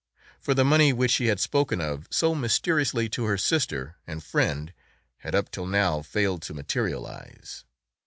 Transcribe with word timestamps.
For 0.39 0.55
the 0.55 0.65
money 0.65 0.91
which 0.91 1.11
she 1.11 1.27
had 1.27 1.39
spoken 1.39 1.79
of 1.79 2.07
so 2.09 2.33
mysteriously 2.33 3.07
to 3.09 3.25
her 3.25 3.37
sister 3.37 3.97
and 4.07 4.23
friend 4.23 4.73
had 5.17 5.35
up 5.35 5.51
till 5.51 5.67
now 5.67 6.01
failed 6.01 6.41
to 6.41 6.55
materialize. 6.55 7.65